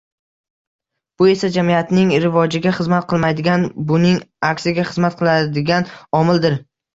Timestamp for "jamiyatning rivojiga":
1.57-2.73